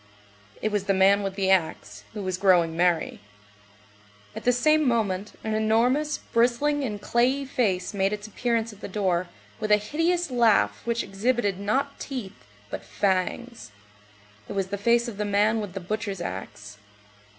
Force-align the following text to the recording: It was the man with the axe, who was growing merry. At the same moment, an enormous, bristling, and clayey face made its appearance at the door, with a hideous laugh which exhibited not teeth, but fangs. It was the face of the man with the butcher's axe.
It 0.63 0.71
was 0.71 0.85
the 0.85 0.95
man 0.95 1.21
with 1.21 1.35
the 1.35 1.51
axe, 1.51 2.05
who 2.15 2.23
was 2.23 2.39
growing 2.39 2.75
merry. 2.75 3.19
At 4.35 4.45
the 4.45 4.51
same 4.51 4.87
moment, 4.87 5.33
an 5.43 5.53
enormous, 5.53 6.17
bristling, 6.17 6.83
and 6.83 6.99
clayey 6.99 7.45
face 7.45 7.93
made 7.93 8.11
its 8.11 8.25
appearance 8.25 8.73
at 8.73 8.81
the 8.81 8.87
door, 8.87 9.27
with 9.59 9.71
a 9.71 9.77
hideous 9.77 10.31
laugh 10.31 10.81
which 10.85 11.03
exhibited 11.03 11.59
not 11.59 11.99
teeth, 11.99 12.47
but 12.71 12.83
fangs. 12.83 13.71
It 14.49 14.53
was 14.53 14.69
the 14.69 14.77
face 14.79 15.07
of 15.07 15.17
the 15.17 15.23
man 15.23 15.61
with 15.61 15.73
the 15.73 15.79
butcher's 15.79 16.19
axe. 16.19 16.79